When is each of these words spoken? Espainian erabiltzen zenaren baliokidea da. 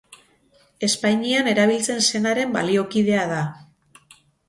Espainian 0.87 1.51
erabiltzen 1.53 2.03
zenaren 2.07 2.59
baliokidea 2.59 3.31
da. 3.37 3.47